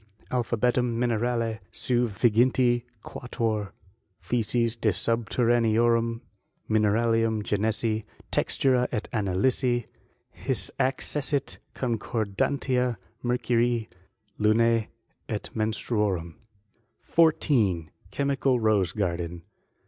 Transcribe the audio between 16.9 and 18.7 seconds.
14. Chemical